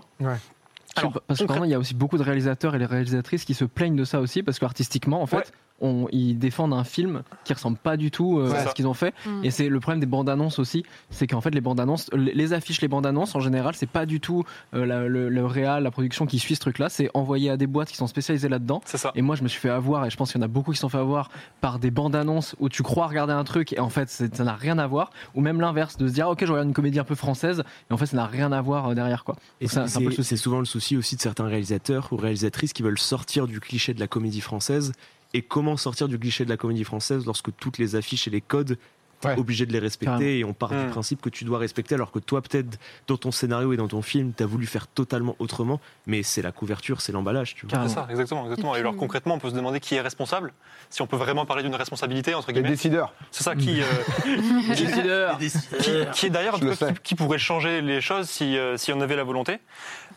[0.96, 3.96] Alors, parce il y a aussi beaucoup de réalisateurs et les réalisatrices qui se plaignent
[3.96, 5.44] de ça aussi, parce qu'artistiquement, en fait, Ouais.
[5.80, 8.70] On, ils défendent un film qui ressemble pas du tout euh, à ça.
[8.70, 9.12] ce qu'ils ont fait.
[9.26, 9.44] Mm.
[9.44, 12.52] Et c'est le problème des bandes annonces aussi, c'est qu'en fait les bandes annonces, les
[12.52, 15.82] affiches, les bandes annonces en général, c'est pas du tout euh, la- le, le réal,
[15.82, 18.80] la production qui suit ce truc-là, c'est envoyé à des boîtes qui sont spécialisées là-dedans.
[19.14, 20.70] Et moi, je me suis fait avoir, et je pense qu'il y en a beaucoup
[20.70, 23.72] qui se sont fait avoir par des bandes annonces où tu crois regarder un truc
[23.72, 26.44] et en fait ça n'a rien à voir, ou même l'inverse, de se dire ok,
[26.46, 28.88] je regarde une comédie un peu française et en fait ça n'a rien à voir
[28.88, 29.36] euh, derrière quoi.
[29.60, 33.60] Et c'est souvent le souci aussi de certains réalisateurs ou réalisatrices qui veulent sortir du
[33.60, 34.92] cliché de la comédie française.
[35.34, 38.40] Et comment sortir du cliché de la comédie française lorsque toutes les affiches et les
[38.40, 38.78] codes,
[39.20, 39.38] t'es Ouais.
[39.38, 40.30] obligé de les respecter Carrément.
[40.30, 40.90] et on part du Mm.
[40.90, 44.02] principe que tu dois respecter alors que toi peut-être dans ton scénario et dans ton
[44.02, 47.88] film t'as voulu faire totalement autrement mais c'est la couverture, c'est l'emballage tu vois.
[47.88, 48.44] C'est ça, exactement.
[48.44, 48.76] exactement.
[48.76, 50.52] Et alors concrètement, on peut se demander qui est responsable,
[50.90, 52.68] si on peut vraiment parler d'une responsabilité, entre Les guillemets.
[52.70, 53.14] décideurs.
[53.30, 53.84] C'est ça qui, euh,
[54.68, 55.38] Décideur.
[55.38, 55.50] qui,
[56.12, 56.66] qui est d'ailleurs, qui,
[57.02, 59.58] qui pourrait changer les choses si, euh, si on avait la volonté.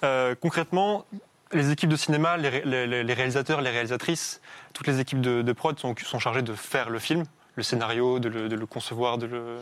[0.04, 1.06] Euh, concrètement,
[1.52, 4.42] les équipes de cinéma, les, ré- les- les réalisateurs, les réalisatrices,
[4.74, 7.24] toutes les équipes de, de prod sont, sont chargées de faire le film,
[7.56, 9.58] le scénario, de le, de le concevoir, de le,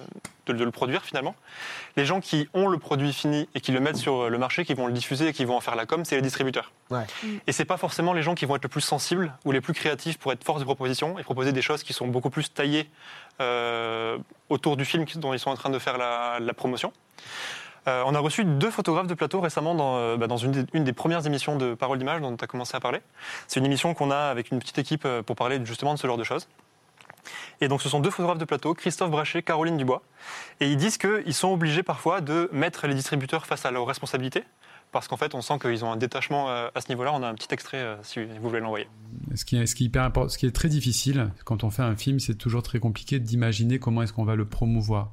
[0.48, 1.34] de, de le produire finalement.
[1.96, 4.74] Les gens qui ont le produit fini et qui le mettent sur le marché, qui
[4.74, 6.74] vont le diffuser et qui vont en faire la com, c'est les distributeurs.
[6.90, 7.06] Ouais.
[7.48, 9.74] Et c'est pas forcément les gens qui vont être le plus sensibles ou les plus
[9.74, 12.90] créatifs pour être force de proposition et proposer des choses qui sont beaucoup plus taillées
[13.40, 14.18] euh,
[14.50, 16.92] autour du film dont ils sont en train de faire la, la promotion.
[17.88, 20.28] Euh, on a reçu deux photographes de plateau récemment dans, euh, bah,
[20.74, 23.00] une, des, premières émissions de Parole d'image dont tu as commencé à parler.
[23.48, 26.08] C'est une émission qu'on a avec une petite équipe euh, pour parler justement de ce
[26.08, 26.48] genre de choses.
[27.62, 30.02] Et donc ce sont deux photographes de plateau, Christophe Brachet, Caroline Dubois.
[30.60, 34.44] Et ils disent qu'ils sont obligés parfois de mettre les distributeurs face à leurs responsabilités.
[34.92, 37.12] Parce qu'en fait, on sent qu'ils ont un détachement à ce niveau-là.
[37.14, 38.88] On a un petit extrait, si vous voulez l'envoyer.
[39.34, 43.78] Ce qui est très difficile quand on fait un film, c'est toujours très compliqué d'imaginer
[43.78, 45.12] comment est-ce qu'on va le promouvoir.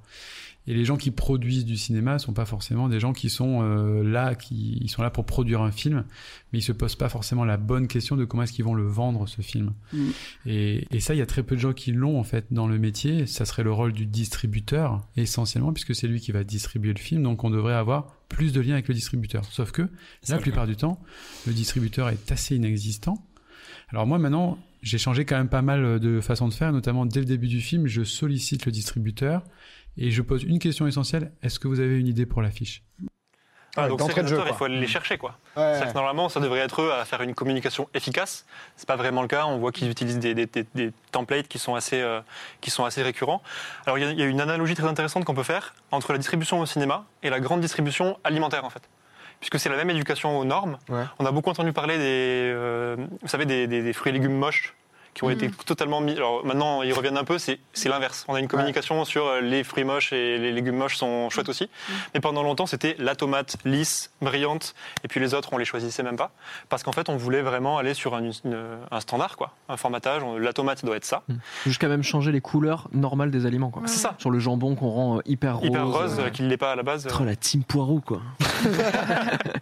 [0.66, 4.04] Et les gens qui produisent du cinéma sont pas forcément des gens qui sont euh,
[4.04, 6.04] là, qui ils sont là pour produire un film,
[6.52, 8.86] mais ils se posent pas forcément la bonne question de comment est-ce qu'ils vont le
[8.86, 9.72] vendre ce film.
[9.92, 10.08] Mm.
[10.46, 12.68] Et, et ça, il y a très peu de gens qui l'ont en fait dans
[12.68, 13.26] le métier.
[13.26, 17.24] Ça serait le rôle du distributeur essentiellement, puisque c'est lui qui va distribuer le film,
[17.24, 19.44] donc on devrait avoir plus de liens avec le distributeur.
[19.44, 19.88] Sauf que
[20.28, 21.00] la plupart du temps,
[21.46, 23.26] le distributeur est assez inexistant.
[23.88, 27.20] Alors moi maintenant, j'ai changé quand même pas mal de façon de faire, notamment dès
[27.20, 29.42] le début du film, je sollicite le distributeur
[29.96, 32.82] et je pose une question essentielle est-ce que vous avez une idée pour l'affiche?
[33.74, 35.16] Ah, donc ces jeu, il faut aller les chercher.
[35.16, 35.30] Quoi.
[35.56, 35.62] Ouais.
[35.72, 38.44] C'est-à-dire que normalement, ça devrait être eux à faire une communication efficace.
[38.76, 39.46] C'est pas vraiment le cas.
[39.46, 42.20] On voit qu'ils utilisent des, des- des- des templates qui sont assez, euh,
[42.60, 43.42] qui sont assez récurrents.
[43.86, 46.12] Alors il y, a- il y a une analogie très intéressante qu'on peut faire entre
[46.12, 48.82] la distribution au cinéma et la grande distribution alimentaire en fait.
[49.40, 50.76] Puisque c'est la même éducation aux normes.
[50.90, 51.04] Ouais.
[51.18, 54.36] On a beaucoup entendu parler des, euh, vous savez, des, des- des fruits et légumes
[54.36, 54.74] moches
[55.14, 56.12] qui ont été totalement mis.
[56.12, 57.38] Alors maintenant, ils reviennent un peu.
[57.38, 58.24] C'est c'est l'inverse.
[58.28, 61.48] On a une communication sur euh, les fruits moches et les légumes moches sont chouettes
[61.50, 61.68] aussi.
[62.14, 66.02] Mais pendant longtemps, c'était la tomate lisse, brillante, et puis les autres, on les choisissait
[66.02, 66.32] même pas,
[66.68, 70.22] parce qu'en fait, on voulait vraiment aller sur un, une- un standard, quoi, un formatage.
[70.22, 71.22] On- La tomate doit être ça,
[71.66, 73.82] Jusqu'à même changer les couleurs normales des aliments quoi.
[73.86, 74.14] c'est ça.
[74.18, 75.68] Sur le jambon qu'on rend euh, hyper rose.
[75.68, 77.06] Hyper rose, euh, qu'il l'est pas à la base.
[77.06, 77.10] euh.
[77.20, 78.20] Oh, la team poireau quoi.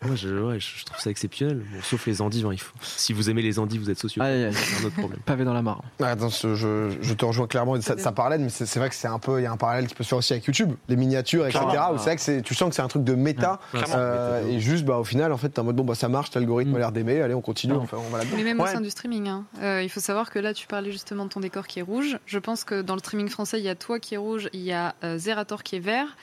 [0.07, 1.59] Moi je, ouais, je je trouve ça exceptionnel.
[1.59, 2.75] Bon, sauf les endives, hein, il faut.
[2.83, 4.23] Si vous aimez les endives, vous êtes sociaux.
[4.23, 4.51] Aïe.
[4.53, 5.21] C'est un autre problème.
[5.45, 5.83] Dans la mare.
[6.31, 7.81] Ce- je, je te rejoins clairement.
[7.81, 9.87] Ça, ça parlait, mais c'est vrai que c'est un peu, il y a un parallèle
[9.87, 11.65] qui peut se faire aussi avec YouTube, les miniatures, etc.
[11.71, 11.95] Clairement.
[11.95, 13.59] Où c'est vrai que c'est- tu sens que c'est un truc de méta.
[13.95, 16.31] Euh, et juste, bah, au final, en fait, t'es en mode bon, bah, ça marche,
[16.35, 16.77] l'algorithme Mm.
[16.77, 18.37] a l'air d'aimer, allez, on continue, on, va là-dedans.
[18.37, 19.45] Mais même au sein du streaming, hein.
[19.63, 22.19] Euh, il faut savoir que là, tu parlais justement de ton décor qui est rouge.
[22.27, 24.61] Je pense que dans le streaming français, il y a toi qui est rouge, il
[24.63, 26.17] y a euh, Zerator qui est vert.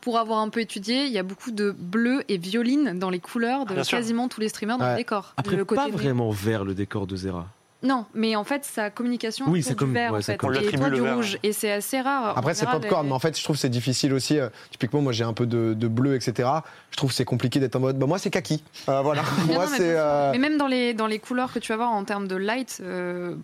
[0.00, 3.20] Pour avoir un peu étudié, il y a beaucoup de bleu et violine dans les
[3.20, 3.96] couleurs de sûr.
[3.96, 4.90] quasiment tous les streamers dans Ouais.
[4.92, 5.34] le décor.
[5.36, 7.46] Après, le côté pas vraiment vert le décor de Zera.
[7.84, 10.64] Non, mais en fait, sa communication Oui, c'est du comme- vert, ouais, en c'est fait.
[10.64, 11.38] et toi du vert, rouge.
[11.42, 12.36] Et c'est assez rare.
[12.36, 14.38] Après, c'est popcorn, mais en fait, je trouve que c'est difficile aussi.
[14.38, 16.48] euh, typiquement, moi, j'ai un peu de, de bleu, etc.
[16.90, 18.64] Je trouve que c'est compliqué d'être en mode, bah, moi, c'est kaki.
[18.88, 19.22] Euh, voilà.
[19.46, 21.92] Moi, non, mais euh, Mais même dans les, dans les couleurs que tu vas voir
[21.92, 23.34] en termes de light, euh,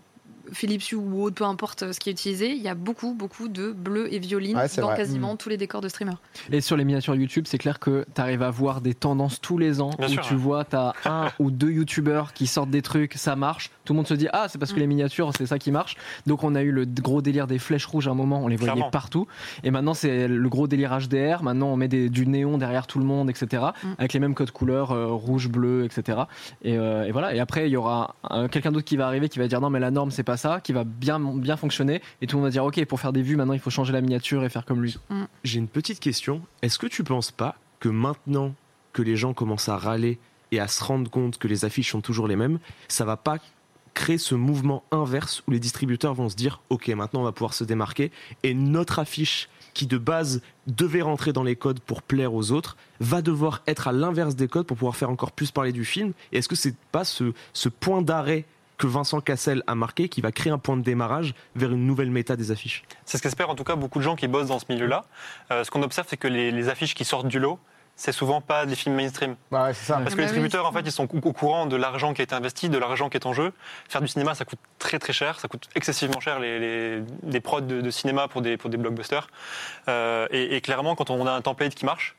[0.53, 3.15] Philips Hue ou autre, peu importe euh, ce qui est utilisé, il y a beaucoup,
[3.15, 4.97] beaucoup de bleu et violine Ouais, dans vrai.
[4.97, 6.19] quasiment tous les décors de streamers.
[6.53, 9.59] Et sur les miniatures YouTube, c'est clair que tu arrives à voir des tendances tous
[9.59, 10.41] les ans Bien où sûr, tu ouais.
[10.41, 13.71] vois, tu as un ou deux YouTubeurs qui sortent des trucs, ça marche.
[13.85, 14.81] Tout le monde se dit Ah, c'est parce que Mm.
[14.81, 15.97] les miniatures, c'est ça qui marche.
[16.27, 18.57] Donc, on a eu le gros délire des flèches rouges à un moment, on les
[18.57, 18.91] voyait Clairement.
[18.91, 19.27] partout.
[19.65, 21.43] Et maintenant, c'est le gros délire HDR.
[21.43, 23.63] Maintenant, on met des- du néon derrière tout le monde, etc.
[23.83, 23.89] Mm.
[23.99, 26.19] Avec les mêmes codes couleurs, euh, rouge, bleu, etc.
[26.63, 27.35] Et, euh, et voilà.
[27.35, 29.71] Et après, il y aura euh, quelqu'un d'autre qui va arriver qui va dire Non,
[29.71, 32.03] mais la norme, c'est pas ça, qui va bien, bien fonctionner.
[32.21, 33.93] Et tout le monde va dire Ok, pour faire des vues, maintenant, il faut changer
[33.93, 34.99] la miniature et faire comme lui.
[35.45, 36.43] J'ai une petite question.
[36.63, 38.55] Est-ce que tu penses pas que maintenant
[38.93, 40.19] que les gens commencent à râler
[40.53, 43.39] et à se rendre compte que les affiches sont toujours les mêmes, ça va pas
[43.95, 47.55] créer ce mouvement inverse où les distributeurs vont se dire ok maintenant on va pouvoir
[47.55, 48.13] se démarquer
[48.45, 52.77] et notre affiche qui de base devait rentrer dans les codes pour plaire aux autres
[53.01, 56.13] va devoir être à l'inverse des codes pour pouvoir faire encore plus parler du film?
[56.33, 58.45] Et est-ce que c'est pas ce, ce point d'arrêt
[58.81, 62.11] que Vincent Cassel a marqué qui va créer un point de démarrage vers une nouvelle
[62.11, 64.59] méta des affiches C'est ce qu'espèrent en tout cas beaucoup de gens qui bossent dans
[64.59, 65.05] ce milieu-là.
[65.51, 67.59] Euh, ce qu'on observe, c'est que les, les affiches qui sortent du lot,
[67.95, 69.37] c'est souvent pas des films mainstream.
[69.51, 69.97] Bah ouais, ça.
[69.97, 70.23] Parce Ah que bah les oui.
[70.23, 72.79] distributeurs, en fait, ils sont au au courant de l'argent qui a été investi, de
[72.79, 73.53] l'argent qui est en jeu.
[73.91, 77.41] Faire du cinéma, ça coûte très très cher, ça coûte excessivement cher les, les, les
[77.41, 79.29] prods de, de cinéma pour des, pour des blockbusters.
[79.89, 82.17] Euh, et, et clairement, quand on a un template qui marche,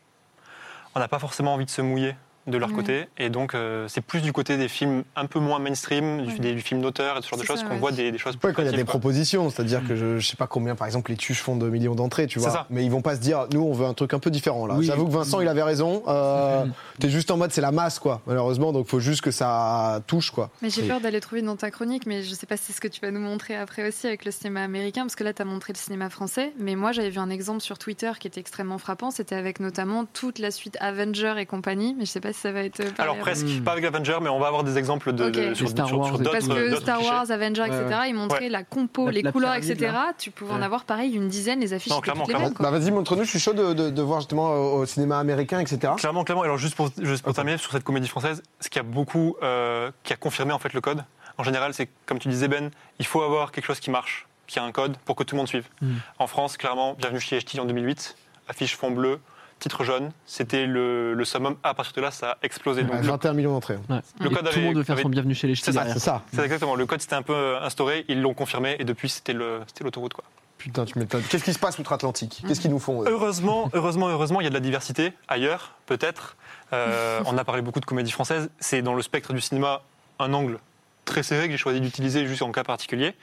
[0.93, 2.15] on n'a pas forcément envie de se mouiller
[2.47, 3.07] de leur côté.
[3.17, 6.53] Et donc, euh, c'est plus du côté des films un peu moins mainstream, du, des,
[6.53, 7.77] du film d'auteur et ce genre de choses, qu'on ouais.
[7.77, 8.91] voit des, des choses plus Ouais, quand il y a des quoi.
[8.93, 11.95] propositions, c'est-à-dire que je, je sais pas combien, par exemple, les tuches font de millions
[11.95, 12.49] d'entrées, tu vois.
[12.49, 12.65] ça.
[12.69, 14.75] Mais ils vont pas se dire, nous, on veut un truc un peu différent là.
[14.77, 14.85] Oui.
[14.85, 16.03] J'avoue que Vincent, il avait raison.
[16.07, 16.65] Euh,
[16.99, 18.21] T'es juste en mode, c'est la masse, quoi.
[18.25, 20.49] Malheureusement, donc faut juste que ça touche, quoi.
[20.61, 22.81] Mais j'ai peur d'aller trouver dans ta chronique, mais je sais pas si c'est ce
[22.81, 25.41] que tu vas nous montrer après aussi avec le cinéma américain, parce que là, tu
[25.41, 26.53] as montré le cinéma français.
[26.59, 29.11] Mais moi, j'avais vu un exemple sur Twitter qui était extrêmement frappant.
[29.11, 32.51] C'était avec notamment toute la suite Avenger et compagnie, mais je sais pas si ça
[32.51, 32.79] va être.
[32.79, 33.63] euh, pareil Alors presque, Mm.
[33.63, 35.31] pas avec Avenger, mais on va avoir des exemples de, Ok.
[35.31, 37.11] de- sur, Star sur- Wars sur et- d'autres Parce que d'autres Star clichés.
[37.11, 38.49] Wars, Avenger, etc., Ouais, ils montraient Ouais.
[38.49, 39.91] la compo, La- les la couleurs, pyramide, etc.
[39.91, 40.13] là.
[40.17, 40.57] Tu pouvais Ouais.
[40.59, 42.45] en avoir pareil une dizaine, les affiches Non, clairement, clairement.
[42.45, 42.69] mêmes, quoi.
[42.71, 43.23] Bah vas-y, montre-nous.
[43.23, 45.93] Je suis chaud de, de, de voir justement au, au cinéma américain, etc.
[45.97, 46.43] Clairement, clairement.
[46.43, 47.35] Alors juste pour, juste pour Ok.
[47.35, 50.73] terminer sur cette comédie française, ce qui a beaucoup, euh, qui a confirmé en fait
[50.73, 51.03] le code.
[51.37, 54.59] En général, c'est comme tu disais Ben, il faut avoir quelque chose qui marche, qui
[54.59, 55.65] a un code pour que tout le monde suive.
[55.81, 55.93] Mm.
[56.19, 58.15] En France, clairement, bienvenue chez HT en 2008,
[58.47, 59.19] affiche fond bleu,
[59.61, 61.55] titre jaune, c'était le, le summum.
[61.63, 62.81] À partir de là, ça a explosé.
[62.83, 63.77] Donc, Ouais, le- 21 millions d'entrées.
[63.89, 63.99] Ouais.
[64.19, 65.71] Le Et code tout le avait- monde veut faire avait- son bienvenue chez les C'est
[65.71, 65.85] ch'tis ça.
[65.93, 66.21] C'est ça.
[66.33, 66.75] c'est exactement.
[66.75, 69.83] Le code c'était un peu euh, instauré, ils l'ont confirmé et depuis c'était le, c'était
[69.85, 70.23] l'autoroute quoi.
[70.57, 71.23] Putain, tu m'étonnes.
[71.23, 72.43] Qu'est-ce qui se passe outre-Atlantique?
[72.47, 76.35] Qu'est-ce qu'ils nous font Heureusement, heureusement, heureusement, il y a de la diversité ailleurs, peut-être.
[76.73, 78.49] Euh, on a parlé beaucoup de comédie française.
[78.59, 79.81] C'est dans le spectre du cinéma
[80.19, 80.59] un angle
[81.05, 83.15] très serré que j'ai choisi d'utiliser juste en cas particulier.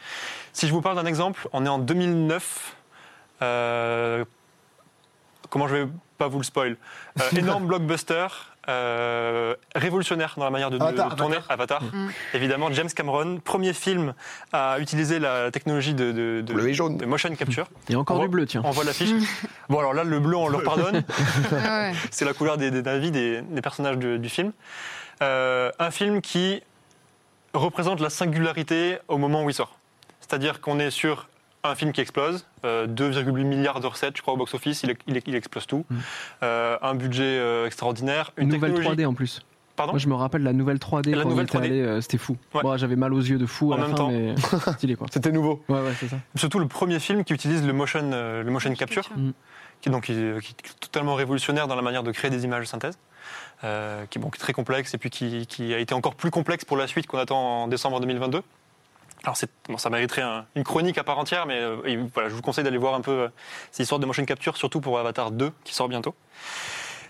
[0.52, 2.74] Si je vous parle d'un exemple, on est en 2009.
[3.42, 4.24] euh,
[5.50, 5.88] comment je vais
[6.18, 6.76] pas vous le spoil
[7.20, 8.26] Euh, Énorme blockbuster.
[8.68, 11.82] euh, révolutionnaire dans la manière de, de- Avatar, de tourner, Avatar.
[11.82, 12.08] Mm.
[12.34, 14.12] Évidemment, James Cameron, premier film
[14.52, 16.98] à utiliser la technologie de, de- de- Bleu et jaune.
[16.98, 17.66] de motion capture.
[17.88, 18.60] Il y a encore On du voit- bleu, tiens.
[18.64, 19.10] On voit l'affiche.
[19.70, 21.02] Bon, alors là, le bleu, on leur pardonne.
[21.52, 21.92] Ah ouais.
[22.10, 24.52] C'est la couleur des, des, des, des personnages du, du film.
[25.22, 26.62] Euh, un film qui
[27.54, 29.78] représente la singularité au moment où il sort.
[30.20, 31.28] C'est-à-dire qu'on est sur
[31.64, 35.20] un film qui explose, euh, 2,8 milliards de recettes, je crois, au box-office, il, il-
[35.26, 35.84] il explose tout.
[35.90, 35.96] Mm.
[36.44, 39.02] Euh, un budget euh, extraordinaire, une Une nouvelle technologie...
[39.02, 39.42] 3D en plus.
[39.76, 41.64] Pardon Moi, je me rappelle la nouvelle 3D Et la nouvelle était 3D.
[41.64, 42.36] allé, euh, c'était fou.
[42.54, 42.62] Ouais.
[42.62, 44.10] Bon, J'avais mal aux yeux de fou à En la même fin, temps.
[44.10, 44.34] mais
[44.74, 45.06] stylé quoi.
[45.12, 45.62] C'était nouveau.
[45.68, 46.16] Ouais, ouais, c'est ça.
[46.34, 49.30] Surtout le premier film qui utilise le motion, euh, le motion capture, Mm.
[49.80, 52.62] qui est donc qui, qui est totalement révolutionnaire dans la manière de créer des images
[52.64, 52.98] de synthèse,
[53.62, 56.16] euh, qui est bon, qui est très complexe et puis qui, qui a été encore
[56.16, 58.42] plus complexe pour la suite qu'on attend en décembre 2022.
[59.24, 62.64] Alors ça mériterait un- une chronique à part entière, mais euh, voilà, je vous conseille
[62.64, 63.28] d'aller voir un peu euh,
[63.72, 66.14] ces histoires de motion capture, surtout pour Avatar 2 qui sort bientôt.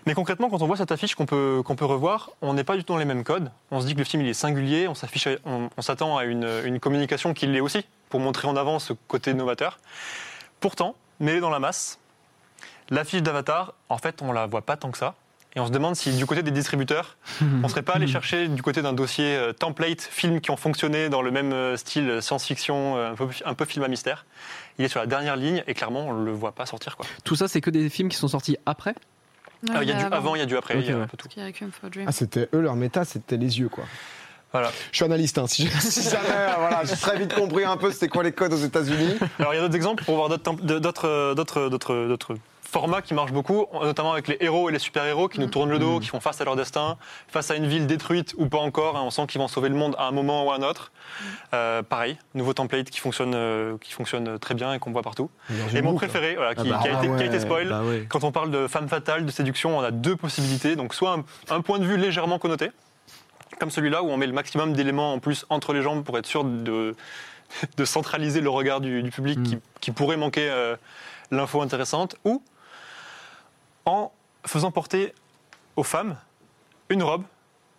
[0.05, 2.83] Mais concrètement, quand on voit cette affiche qu'on peut, peut revoir, on n'est pas du
[2.83, 3.51] tout dans les mêmes codes.
[3.69, 7.33] On se dit que le film il est singulier, on s'attend à une, une communication
[7.33, 9.77] qui l'est aussi, pour montrer en avant ce côté novateur.
[10.61, 11.99] Pourtant, mêlé dans la masse,
[12.89, 15.15] l'affiche d'Avatar, en fait, on la voit pas tant que ça.
[15.59, 17.17] Et on se demande si du côté des distributeurs,
[17.63, 21.09] on serait pas allé chercher du côté d'un dossier euh, template films qui ont fonctionné
[21.09, 24.25] dans le même euh, style euh, science-fiction, un peu, un peu film à mystère.
[24.77, 27.05] Il est sur la dernière ligne et clairement on le voit pas sortir quoi.
[27.25, 28.95] Tout ça, c'est que des films qui sont sortis après?
[29.67, 30.97] Ouais, Euh, Il y a du avant, il y a du après, il y a
[30.97, 31.27] un peu tout.
[32.07, 33.83] Ah, c'était eux, leur méta, c'était les yeux, quoi.
[34.53, 34.71] Voilà.
[34.91, 35.47] Je suis analyste, hein.
[35.47, 35.67] Si,
[36.09, 36.25] jamais,
[36.57, 39.15] voilà, j'ai très vite compris un peu c'était quoi les codes aux États-Unis.
[39.37, 42.35] Alors il y a d'autres exemples pour voir d'autres temp- de- d'autres d'autres d'autres d'autres
[42.71, 45.51] formats qui marchent beaucoup, notamment avec les héros et les super-héros qui nous Mm.
[45.51, 45.99] tournent le dos, Mm.
[46.01, 48.95] qui font face à leur destin, face à une ville détruite ou pas encore.
[48.95, 50.91] hein, on sent qu'ils vont sauver le monde à un moment ou à un autre.
[51.53, 55.29] Euh, pareil, nouveau template qui fonctionne, euh, qui fonctionne très bien et qu'on voit partout.
[55.73, 57.69] Et mon préféré, voilà, qui, Ah bah, qui a, été, ah qui a été spoil.
[57.69, 58.05] Bah ouais.
[58.07, 60.75] Quand on parle de femme fatale, de séduction, on a deux possibilités.
[60.75, 61.13] Donc soit
[61.49, 62.69] un, un point de vue légèrement connoté,
[63.59, 66.27] comme celui-là où on met le maximum d'éléments en plus entre les jambes pour être
[66.27, 66.95] sûr de,
[67.77, 69.43] de centraliser le regard du, du public Mm.
[69.43, 70.75] qui, qui pourrait manquer euh,
[71.31, 72.41] l'info intéressante, ou
[73.89, 74.11] en
[74.45, 75.13] faisant porter
[75.75, 76.15] aux femmes
[76.89, 77.23] une robe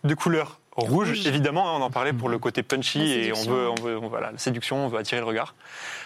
[0.03, 1.27] de couleur rouge, Rouge.
[1.27, 4.07] évidemment, hein, on en parlait pour le côté punchy et on veut, on veut on-
[4.07, 5.53] voilà, la séduction, on veut attirer le regard.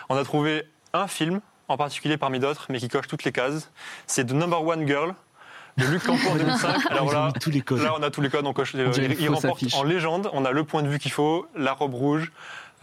[0.10, 0.64] On a trouvé
[0.94, 3.72] un film en particulier parmi d'autres, mais qui coche toutes les cases.
[4.08, 5.14] C'est The Number One Girl
[5.78, 6.86] de Luc Campo en 2005.
[6.92, 7.82] Alors là, tous les codes.
[7.82, 8.74] Là, on a tous les codes, on coche.
[8.76, 9.76] On dirait il il remporte affiche.
[9.76, 10.30] en légende.
[10.34, 12.32] On a le point de vue qu'il faut, la robe rouge.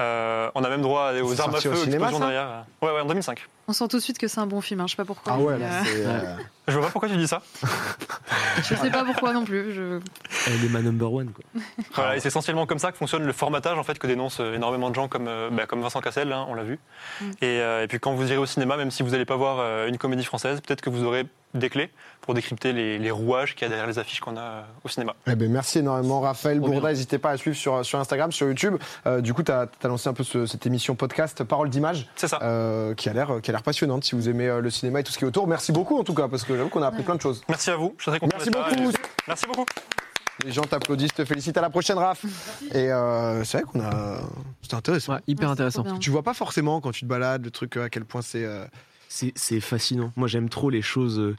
[0.01, 1.87] euh, on a même droit aux armes à feu, ça?
[1.87, 2.65] derrière.
[2.81, 3.47] Ouais, ouais, en 2005.
[3.73, 5.33] On sent tout de suite que c'est un bon film, hein, je sais pas pourquoi.
[5.33, 6.05] Ah ouais, là, euh, c'est.
[6.07, 6.37] euh,
[6.69, 7.41] Je vois pas pourquoi tu dis ça.
[8.63, 9.73] je sais pas pourquoi non plus.
[9.73, 9.99] Je...
[10.47, 11.31] Elle est ma number one.
[11.33, 11.45] Quoi.
[11.95, 14.55] Voilà, et c'est essentiellement comme ça que fonctionne le formatage en fait que dénoncent euh,
[14.55, 16.79] énormément de gens comme, bah, comme Vincent Cassel, hein, on l'a vu.
[17.21, 17.25] Mm.
[17.41, 19.57] Et, euh, et puis quand vous irez au cinéma, même si vous n'allez pas voir
[19.61, 21.91] euh, une comédie française, peut-être que vous aurez des clés
[22.23, 25.15] pour décrypter les, les rouages qu'il y a derrière les affiches qu'on a au cinéma.
[25.27, 26.91] Eh ben, merci énormément, Raphaël Bourda.
[26.91, 28.77] N'hésitez pas à suivre sur, sur Instagram, sur YouTube.
[29.07, 32.29] Euh, du coup, tu as, lancé un peu ce- cette émission podcast Parole d'image C'est
[32.29, 32.39] ça.
[32.43, 35.25] euh, qui a l'air passionnante si vous aimez euh, le cinéma et tout ce qui
[35.25, 35.47] est autour.
[35.47, 37.43] Merci beaucoup en tout cas, parce que j'avoue qu'on a appris plein de choses.
[37.49, 37.95] Merci à vous.
[37.99, 38.69] Je suis très content Merci là.
[38.71, 38.91] beaucoup.
[38.91, 38.95] Et-
[39.29, 39.67] Merci beaucoup.
[40.45, 41.57] Les gens t'applaudissent, te félicitent.
[41.59, 42.25] À la prochaine, Raph.
[42.73, 44.21] Et euh, c'est vrai qu'on a.
[44.63, 45.13] C'était intéressant.
[45.15, 45.85] Ouais, hyper Ouais, intéressant.
[45.99, 48.45] Tu vois pas forcément quand tu te balades le truc euh, à quel point c'est.
[48.45, 48.65] euh,
[49.09, 50.11] C'est fascinant.
[50.17, 51.35] Moi, j'aime trop les choses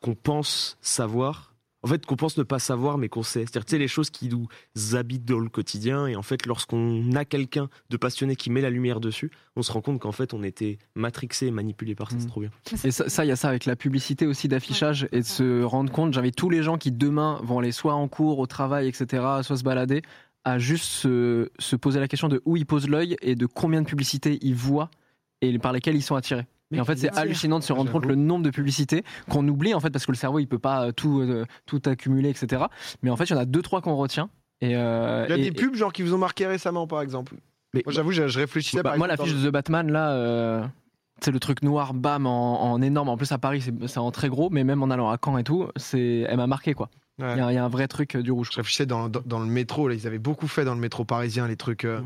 [0.00, 1.51] qu'on pense savoir.
[1.84, 3.40] En fait, qu'on pense ne pas savoir, mais qu'on sait.
[3.40, 4.46] C'est-à-dire, tu sais, les choses qui nous
[4.94, 6.06] habitent dans le quotidien.
[6.06, 9.72] Et en fait, lorsqu'on a quelqu'un de passionné qui met la lumière dessus, on se
[9.72, 12.16] rend compte qu'en fait, on était matrixé et manipulé par ça.
[12.18, 12.28] C'est Mm.
[12.28, 12.50] trop bien.
[12.84, 15.62] Et ça, ça, il y a ça avec la publicité aussi d'affichage et de se
[15.64, 16.12] rendre compte.
[16.14, 19.56] J'invite tous les gens qui demain vont aller soit en cours, au travail, etc., soit
[19.56, 20.02] se balader,
[20.44, 23.82] à juste se, se poser la question de où ils posent l'œil et de combien
[23.82, 24.90] de publicités ils voient
[25.40, 26.46] et par lesquelles ils sont attirés.
[26.72, 29.74] Et en fait, c'est hallucinant de se rendre compte le nombre de publicités qu'on oublie
[29.74, 32.64] en fait parce que le cerveau il peut pas euh, tout euh, tout accumuler, etc.
[33.02, 34.30] Mais en fait, il y en a deux trois qu'on retient.
[34.60, 37.02] Et, euh, Il y a et- des pubs genre qui vous ont marqué récemment, par
[37.02, 37.34] exemple.
[37.74, 40.64] Mais Moi, j'avoue, je, je réfléchissais Bah, par moi, l'affiche de The Batman, là, euh,
[41.20, 43.08] c'est le truc noir, bam, en, en énorme.
[43.08, 45.36] En plus, à Paris, c'est c'est en très gros, mais même en allant à Caen
[45.38, 46.90] et tout, c'est, elle m'a marqué, quoi.
[47.18, 47.36] Il Ouais.
[47.36, 48.48] y, a- il y a un vrai truc du rouge.
[48.52, 51.04] Je réfléchissais dans, dans, dans le métro, là, ils avaient beaucoup fait dans le métro
[51.04, 52.00] parisien, les trucs euh,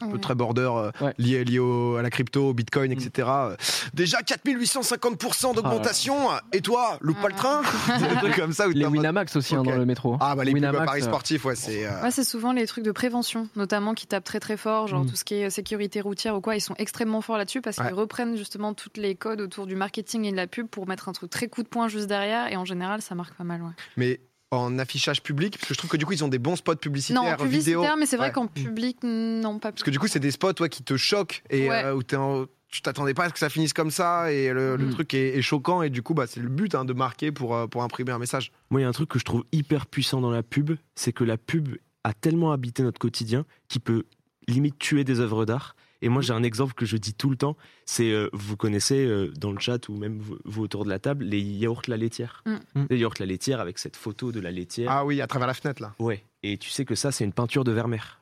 [0.00, 0.18] un peu Ouais.
[0.20, 1.14] très border euh, Ouais.
[1.18, 2.92] liés, liés au- à la crypto, au bitcoin, Mm.
[2.94, 3.28] etc.
[3.30, 3.56] Euh,
[3.94, 6.16] Déjà 4850% d'augmentation,
[6.52, 7.62] et toi, loupe pas le train
[7.98, 9.66] Des trucs comme ça où Les Winamax aussi hein, Ok.
[9.66, 10.16] dans le métro.
[10.20, 11.86] Ah bah les à Winamax, Paris euh, sportif, ouais, c'est...
[11.86, 15.04] euh, Ouais, c'est souvent les trucs de prévention, notamment qui tapent très très fort, genre
[15.04, 15.10] Mm.
[15.10, 16.56] tout ce qui est sécurité routière ou quoi.
[16.56, 17.86] Ils sont extrêmement forts là-dessus parce Ouais.
[17.86, 21.08] qu'ils reprennent justement toutes les codes autour du marketing et de la pub pour mettre
[21.08, 22.50] un truc très coup de poing juste derrière.
[22.52, 23.62] Et en général, ça marque pas mal.
[23.62, 23.70] Ouais.
[23.96, 26.56] Mais en affichage public, parce que je trouve que du coup, ils ont des bons
[26.56, 27.96] spots publicitaires, Non, publicitaire, vidéo.
[27.98, 28.32] mais c'est vrai Ouais.
[28.32, 31.42] qu'en public, non, pas Parce que du coup, c'est des spots ouais, qui te choquent
[31.50, 31.84] et Ouais.
[31.84, 34.52] euh, où t'es en- tu t'attendais pas à ce que ça finisse comme ça et
[34.52, 34.90] le, le Mm.
[34.90, 37.54] truc est, est choquant et du coup, bah, c'est le but hein, de marquer pour,
[37.54, 38.50] euh, pour imprimer un message.
[38.70, 41.12] Moi, il y a un truc que je trouve hyper puissant dans la pub, c'est
[41.12, 44.04] que la pub a tellement habité notre quotidien qu'il peut
[44.48, 45.74] limite tuer des œuvres d'art.
[46.04, 49.06] Et moi, j'ai un exemple que je dis tout le temps, c'est, euh, vous connaissez
[49.06, 51.96] euh, dans le chat ou même vous, vous autour de la table, les yaourts la
[51.96, 52.42] laitière.
[52.46, 52.56] Mm.
[52.80, 52.86] Mm.
[52.90, 54.90] Les yaourts la laitière avec cette photo de la laitière.
[54.90, 55.94] Ah oui, à travers la fenêtre là.
[55.98, 56.22] Ouais.
[56.42, 58.20] Et tu sais que ça, c'est une peinture de Vermeer.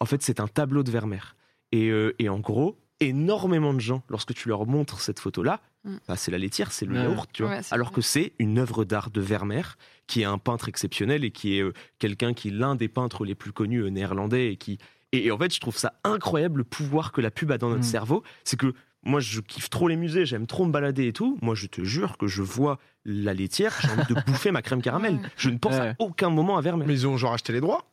[0.00, 1.36] En fait, c'est un tableau de Vermeer.
[1.70, 5.96] Et, euh, et en gros, énormément de gens, lorsque tu leur montres cette photo-là, Mm.
[6.08, 7.02] bah, c'est la laitière, c'est le Ouais.
[7.04, 7.52] yaourt, tu vois.
[7.52, 7.94] Ouais, Alors vrai.
[7.96, 11.62] que c'est une œuvre d'art de Vermeer, qui est un peintre exceptionnel et qui est
[11.62, 14.78] euh, quelqu'un qui est l'un des peintres les plus connus néerlandais et qui.
[15.12, 17.68] Et, et en fait, je trouve ça incroyable le pouvoir que la pub a dans
[17.68, 17.84] notre Mm.
[17.84, 18.22] cerveau.
[18.44, 21.38] C'est que moi, je kiffe trop les musées, j'aime trop me balader et tout.
[21.42, 24.82] Moi, je te jure que je vois la laitière, j'ai envie de bouffer ma crème
[24.82, 25.18] caramel.
[25.36, 25.88] Je ne pense Ouais.
[25.88, 26.86] à aucun moment à Vermeer.
[26.86, 27.84] Mais ils ont genre acheté les droits.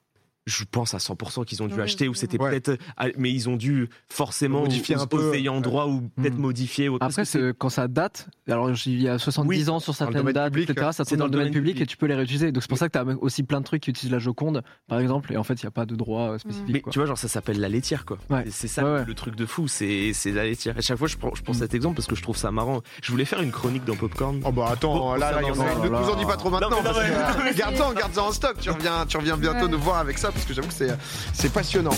[0.49, 2.77] Je pense à 100% qu'ils ont dû acheter ou c'était peut-être.
[2.95, 5.61] ah, Mais ils ont dû forcément Modifier un peu, ouais.
[5.61, 6.41] droit ou peut-être Mm.
[6.41, 6.87] modifier.
[6.89, 9.79] ou- parce Après, que c'est- quand ça date, alors il y a 70 Oui, ans
[9.79, 11.81] sur certaines dates, public, etc., ça c'est tombe dans le domaine public, public.
[11.83, 12.51] et tu peux les réutiliser.
[12.51, 14.63] Donc c'est pour ça que tu as aussi plein de trucs qui utilisent la Joconde,
[14.87, 16.69] par exemple, et en fait, il n'y a pas de droit euh, spécifique.
[16.69, 16.91] Mais quoi.
[16.93, 18.17] tu vois, genre ça s'appelle la laitière quoi.
[18.29, 18.45] Ouais.
[18.49, 19.05] C'est ça Ouais, ouais.
[19.05, 20.77] le truc de fou, c'est la laitière.
[20.77, 21.57] À chaque fois, je prends, je prends Mm.
[21.57, 22.81] cet exemple parce que je trouve ça marrant.
[23.03, 24.39] Je voulais faire une chronique dans Popcorn.
[24.45, 25.79] Oh bah attends, là, ça là, il y en va, a ça une.
[25.91, 25.99] va.
[25.99, 26.69] Ne nous en dis pas trop maintenant.
[27.55, 28.57] Garde-en, garde-en en stock.
[28.61, 31.49] Tu reviens, tu reviens bientôt nous voir avec ça parce que j'avoue que c'est euh,
[31.49, 31.91] passionnant.